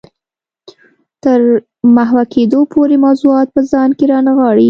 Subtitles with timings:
[1.23, 1.39] تر
[1.95, 4.59] محوه کېدو پورې موضوعات په ځان کې رانغاړي.